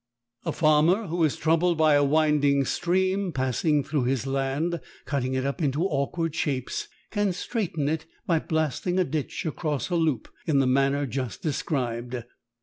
A 0.45 0.51
farmer 0.51 1.05
who 1.05 1.23
is 1.23 1.35
troubled 1.35 1.77
by 1.77 1.93
a 1.93 2.03
winding 2.03 2.65
stream 2.65 3.31
passing 3.31 3.83
through 3.83 4.05
his 4.05 4.25
land, 4.25 4.81
cutting 5.05 5.35
it 5.35 5.45
up 5.45 5.61
into 5.61 5.83
awkward 5.83 6.33
shapes, 6.33 6.87
can 7.11 7.33
straighten 7.33 7.87
it 7.87 8.07
by 8.25 8.39
blasting 8.39 8.97
a 8.97 9.03
ditch 9.03 9.45
across 9.45 9.91
a 9.91 9.95
loop 9.95 10.27
in 10.47 10.57
the 10.57 10.65
manner 10.65 11.05
just 11.05 11.43
described. 11.43 12.15